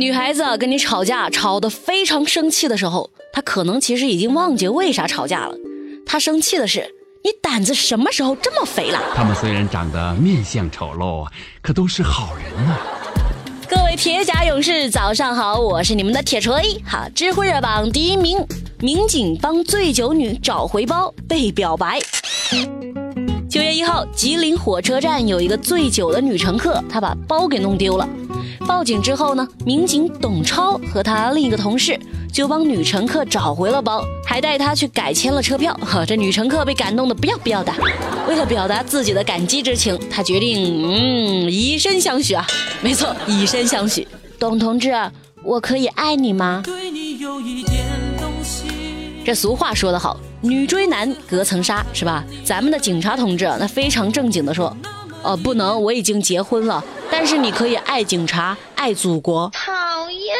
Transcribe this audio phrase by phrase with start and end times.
[0.00, 5.54] 女孩子跟你吵架，吵得非常生气的时候，她可能其实已经忘记为啥吵架了。
[6.06, 8.98] 她生气的是你胆子什么时候这么肥了？
[9.14, 11.26] 他们虽然长得面相丑陋，
[11.60, 12.78] 可都是好人呐。
[13.68, 16.80] 各位铁甲勇士，早上好，我是你们的铁锤。
[16.86, 18.38] 哈，知乎热榜第一名，
[18.78, 21.98] 民警帮醉酒女找回包被表白。
[23.50, 28.08] 九月一号，吉林火车站有一个醉酒的女乘客，她把包给弄丢了。
[28.70, 31.98] 报警之后呢，民警董超和他另一个同事
[32.32, 35.74] 就帮女乘客找回了包，还带她去改签了车票。
[35.82, 37.72] 哈， 这女乘客被感动的不要不要的。
[38.28, 42.46] 为了表达自己的感激之情，她决定嗯以身相许啊。
[42.80, 44.06] 没错，以身相许。
[44.38, 44.94] 董同志，
[45.42, 46.62] 我可以爱你吗？
[46.64, 47.84] 对你有一点
[48.20, 48.68] 东西
[49.26, 52.24] 这俗话说得好，女追男隔层纱，是吧？
[52.44, 54.74] 咱们的警察同志那非常正经的说，
[55.24, 56.82] 呃，不能，我已经结婚了。
[57.10, 59.50] 但是你可以爱警察，爱祖国。
[59.52, 60.36] 讨厌！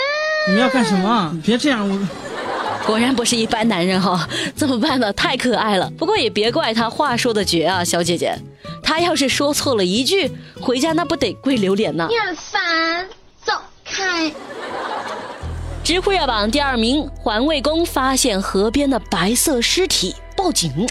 [0.49, 1.31] 你要干什么？
[1.35, 1.89] 你别这样！
[1.89, 5.13] 我果然不是一般男人哈，怎么办呢？
[5.13, 5.91] 太可爱了。
[5.99, 8.35] 不过也别怪他话说的绝啊，小姐姐。
[8.83, 12.07] 他要是说错了一句，回家那不得跪榴莲呢？
[12.09, 13.07] 你很烦，
[13.45, 13.53] 走
[13.85, 14.33] 开。
[15.85, 20.89] 知乎热榜第二名，环卫工发现河边的白色尸体，报警。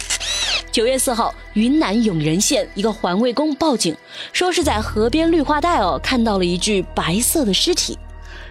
[0.71, 3.95] 九月四号，云南永仁县一个环卫工报警，
[4.31, 7.97] 说是在河边绿化带哦看到了一具白色的尸体，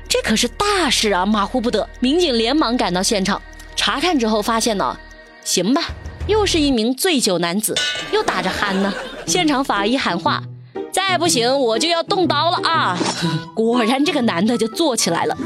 [0.08, 1.88] 这可是大事啊，马虎不得。
[2.00, 3.40] 民警连忙赶到现场
[3.76, 4.98] 查看之后，发现呢，
[5.44, 5.82] 行吧，
[6.26, 7.74] 又是一名醉酒男子，
[8.12, 8.92] 又打着鼾呢。
[9.24, 10.42] 现场法医喊话
[10.90, 12.98] ：“再不行，我就要动刀了啊！”
[13.54, 15.36] 果然，这个男的就坐起来了。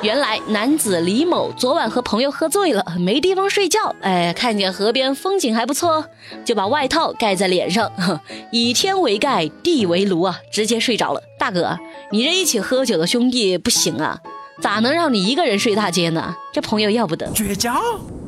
[0.00, 3.94] 原来男子李某昨晚和朋友喝醉了，没地方睡觉。
[4.00, 6.04] 哎，看见河边风景还不错，
[6.44, 7.90] 就把外套盖在脸上，
[8.52, 11.20] 以天为盖，地为炉啊，直接睡着了。
[11.36, 11.76] 大哥，
[12.12, 14.20] 你这一起喝酒的兄弟不行啊，
[14.62, 16.32] 咋能让你一个人睡大街呢？
[16.52, 17.28] 这朋友要不得。
[17.32, 17.74] 绝交？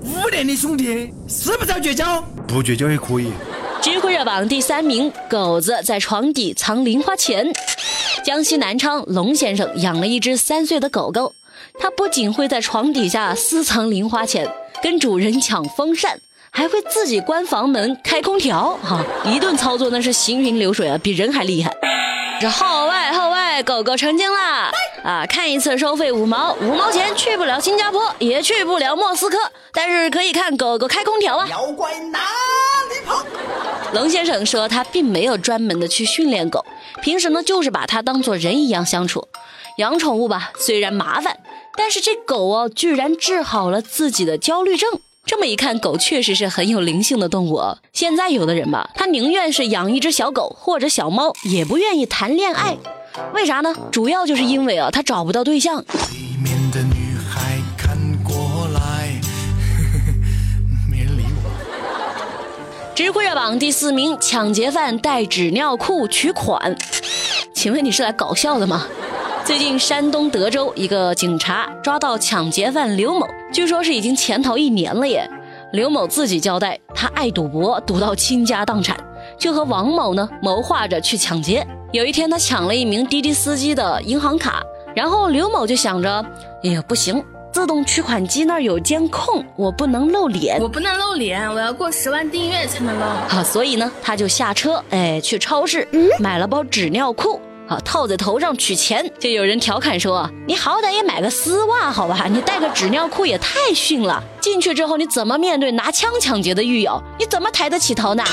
[0.02, 2.20] 五年的兄弟，是不是要绝交？
[2.48, 3.30] 不绝交也可以。
[3.80, 7.46] 知乎热榜第三名，狗子在床底藏零花钱。
[8.24, 11.34] 江西南昌龙先生养了一只三岁的狗狗。
[11.78, 14.48] 他不仅会在床底下私藏零花钱，
[14.82, 21.74] 跟主人抢风扇，还会自己关房门、开空调，哈，一顿操作那是行云流水啊，比人还厉害。
[22.40, 24.70] 这号外号外，狗狗成精啦！
[25.04, 29.36] 啊，看一次收费五毛，五毛钱去不了新加坡，也去不了莫斯科，
[29.74, 31.46] 但是可以看狗狗开空调啊。
[31.48, 32.20] 妖怪哪
[32.88, 33.22] 里跑？
[33.92, 36.64] 龙先生说他并没有专门的去训练狗，
[37.02, 39.28] 平时呢就是把它当做人一样相处。
[39.76, 41.38] 养宠物吧，虽然麻烦。
[41.76, 45.00] 但是这狗哦，居然治好了自己的焦虑症。
[45.26, 47.78] 这么一看，狗确实是很有灵性的动物哦。
[47.92, 52.76] 现在有的人吧，他宁愿是养一只小狗或者小猫，也不愿意谈恋爱。
[53.34, 53.74] 为啥呢？
[53.92, 55.80] 主要就是因为啊，他找不到对象。
[55.80, 59.20] 里面的女孩看过来，
[60.90, 62.94] 没人理我。
[62.94, 66.76] 知乎热榜第四名，抢劫犯带纸尿裤取款。
[67.54, 68.86] 请问你是来搞笑的吗？
[69.50, 75.28] 最近，山东德州一个警察抓到抢劫犯刘某，据说是已经潜逃一年了耶。
[75.72, 78.96] 刘某自己交代，他爱赌博，赌到倾家荡产，
[79.36, 81.66] 就和王某呢谋划着去抢劫。
[81.90, 84.62] 有一天，他抢了一名滴滴司机的银行卡，
[84.94, 86.24] 然后刘某就想着，
[86.62, 87.20] 哎呀，不行，
[87.52, 93.04] 自动取款机那儿有监控，我不能露脸，我不能露脸，我要过十万订阅才能露。
[93.26, 95.88] 好，所以呢，他就下车，哎，去超市
[96.20, 97.40] 买了包纸尿裤。
[97.70, 102.26] 啊，套在头上取钱，就有人调侃说：“你好歹也买个丝袜好吧？
[102.28, 104.20] 你带个纸尿裤也太逊了。
[104.40, 107.00] 进去之后你怎么面对拿枪抢劫的狱友？
[107.16, 108.24] 你怎么抬得起头呢？”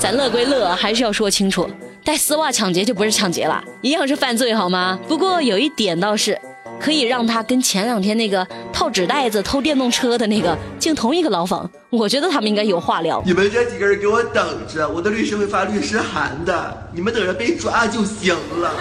[0.00, 1.68] 咱乐归乐，还是要说清楚，
[2.02, 4.98] 带丝袜抢劫就不是抢劫了，一样是犯罪好吗？
[5.06, 6.40] 不过有一点倒是。
[6.80, 13.22] 可以让他跟前两天那个套纸袋子偷电动车的那个进同一个牢房，我觉得他们应该有话聊。
[13.26, 18.72] 你们这几个人给我等着，我的律师会发律师函的，你们等着被抓就行了。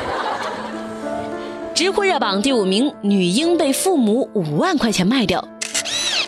[1.73, 5.45] 知乎热榜第五名，女婴被父母五万块钱卖掉。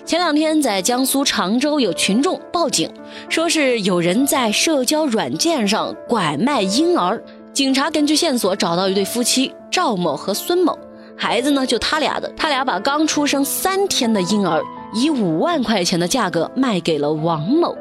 [0.05, 2.89] 前两天在江苏常州有群众报警，
[3.29, 7.21] 说是有人在社交软件上拐卖婴儿。
[7.53, 10.77] 警察根据线索找到一对夫妻赵某和孙某。
[11.17, 17.75] 孩子呢，就他俩的，他俩把刚出生三天的婴儿以五万块钱的价格卖给了王某。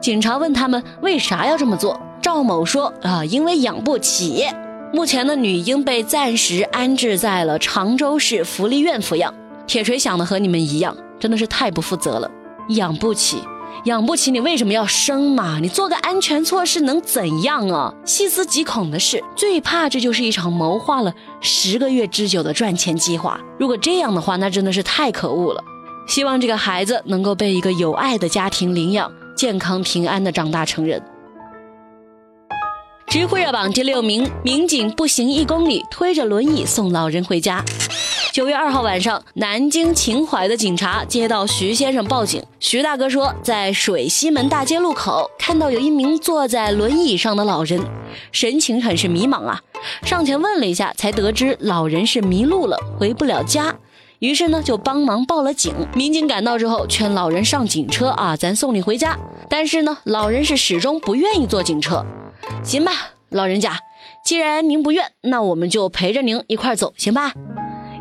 [0.00, 4.44] 警察问他们为啥要这么做，赵某说啊，因为养不起。
[4.92, 9.32] 目前的女婴被暂时安置在了常州市福利院抚养。
[9.66, 12.28] 铁锤想的和你们一样，真的是太不负责了，
[12.70, 13.40] 养不起，
[13.84, 15.58] 养不起你为什么要生嘛？
[15.60, 17.94] 你做个安全措施能怎样啊？
[18.04, 23.40] 细思极恐的是，最怕这就是一场谋划了十个月之久的赚钱计划。
[23.58, 25.64] 如果这样的话，那真的是太可恶了。
[26.06, 31.02] 希望这个孩子能够被一个有爱的家庭领养，健康平安的长大成人。
[33.06, 37.64] 知乎热榜第六名，民警步行一公里，推着轮椅送老人回家。
[38.32, 47.80] 九月二号晚上，南京秦淮的警察接到徐先生报警，徐大哥说，在水西门大街路口看到有一名坐在轮椅上的老人，
[48.30, 49.60] 神情很是迷茫啊。
[50.04, 53.74] 上前问了一下，才得知老人是迷路了，回不了家。
[54.20, 55.74] 于是呢，就帮忙报了警。
[55.94, 59.18] 民警赶到之后，劝老人上警车啊，咱送你回家。
[59.48, 62.06] 但是呢，老人是始终不愿意坐警车。
[62.62, 62.92] 行吧，
[63.30, 63.76] 老人家，
[64.24, 67.32] 既然您不愿，那我们就陪着您一块走，行吧？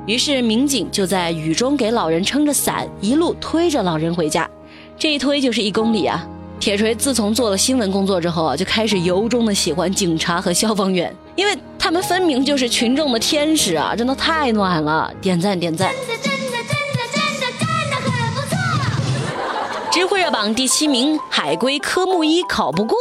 [0.09, 4.49] 于是民警就在雨中给老人撑着伞，一路推着老人回家。
[4.97, 6.27] 这一推就是一公里啊！
[6.59, 13.93] 铁锤自从做了新闻工作之后啊，就开始由衷的喜欢警察和消防员，因为他们分明就是群众的天使啊！
[13.95, 15.93] 真的太暖了，点赞点赞！
[15.93, 19.91] 真的真的真的真的真的很不错。
[19.91, 22.97] 知乎热榜第七名，海归科目一考不过。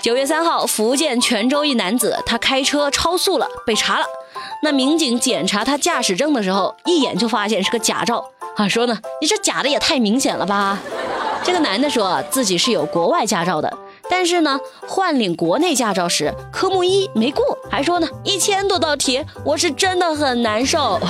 [0.00, 4.06] 九月三号，福建泉州一男子，他开车超速了，被查了。
[4.62, 8.24] 那民警检查他驾驶证的时候，一眼就发现是个假照
[8.56, 10.78] 啊，说呢，你这假的也太明显了吧？
[11.42, 13.78] 这个男的说自己是有国外驾照的，
[14.10, 21.00] 但是呢，换领国内驾照时科目一没过，还说呢，一千多道题，我是真的很难受。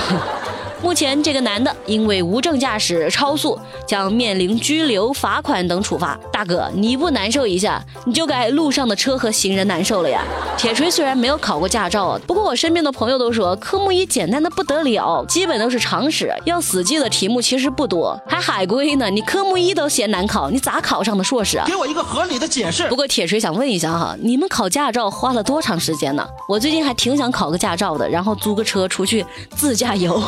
[0.83, 6.19] 目前，这个男的因为无证驾驶、超速，将面临拘留、罚款等处罚。
[6.33, 10.23] 大哥，你不难受一下，你就该路上的车和行人难受了呀。
[10.57, 18.19] 铁锤虽然没有考过驾照，不过我身边的朋友都说科目一简单的不得了，基本都是常识，要死记的题目其实不多。
[18.27, 21.65] 还海归呢，你科目一都嫌难考，你咋考上的硕士啊？
[21.67, 22.95] 给我一个合理的解释不。
[22.95, 26.27] 过铁锤想问一下哈，你们考驾照花了多长时间呢？
[26.49, 29.23] 我最近还挺想考个驾照的，然后租个车出去
[29.55, 30.21] 自驾游。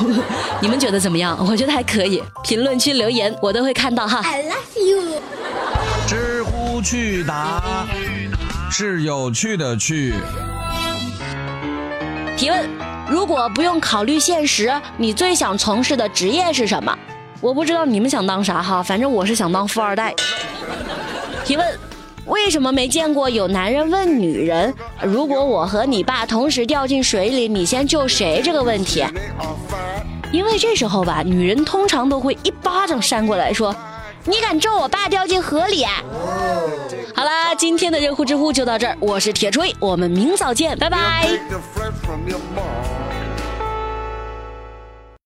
[0.62, 1.38] 你们觉得怎么样？
[1.48, 2.24] 我觉得还可以。
[2.44, 4.22] 评论区留言我都会看到哈。
[4.24, 5.22] I love you。
[6.08, 7.86] 知乎趣答
[8.72, 10.14] 是有趣的趣。
[12.38, 12.70] 提问：
[13.10, 16.98] 如果不用考虑现实，你最想从事的职业是什么？
[17.42, 20.14] 我不知道你们想当啥哈，反正我是想当富二代。
[21.46, 21.80] 提问：
[22.26, 29.04] 为什么没见过有男人问女人，如果我和你爸同时掉进水里，你先救谁这个问题？
[30.34, 33.74] 因为这时候吧，女人通常都会一巴掌扇过来说
[34.26, 36.02] ：“你敢咒我爸掉进河里？”啊
[37.16, 41.30] 好啦，今天的热乎知乎就到这儿，我是铁锤，我们明早见，拜拜。